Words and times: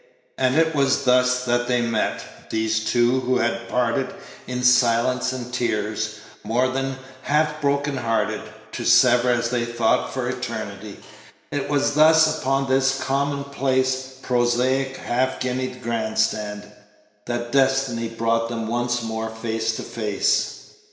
And 0.35 0.55
it 0.57 0.73
was 0.73 1.03
thus 1.03 1.45
that 1.45 1.67
they 1.67 1.79
met, 1.81 2.23
these 2.49 2.79
two 2.83 3.19
who 3.19 3.37
had 3.37 3.69
"parted 3.69 4.07
in 4.47 4.63
silence 4.63 5.31
and 5.31 5.53
tears," 5.53 6.15
more 6.43 6.69
than 6.69 6.97
"half 7.21 7.61
broken 7.61 7.97
hearted," 7.97 8.41
to 8.71 8.83
sever, 8.83 9.29
as 9.29 9.51
they 9.51 9.63
thought, 9.63 10.11
for 10.11 10.27
eternity; 10.27 10.97
it 11.51 11.69
was 11.69 11.93
thus, 11.93 12.39
upon 12.41 12.67
this 12.67 12.99
commonplace, 12.99 14.15
prosaic, 14.23 14.97
half 14.97 15.39
guinea 15.39 15.67
grand 15.67 16.17
stand 16.17 16.63
that 17.27 17.51
Destiny 17.51 18.07
brought 18.09 18.49
them 18.49 18.67
once 18.67 19.03
more 19.03 19.29
face 19.29 19.75
to 19.75 19.83
face. 19.83 20.73